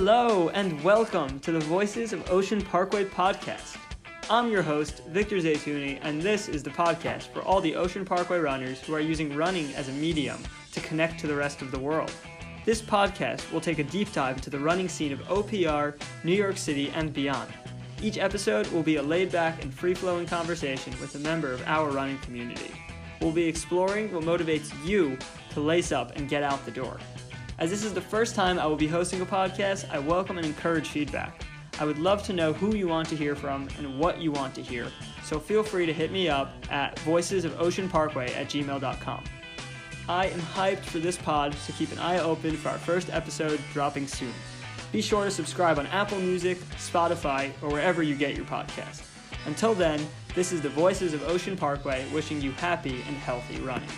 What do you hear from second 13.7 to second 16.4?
a deep dive into the running scene of OPR, New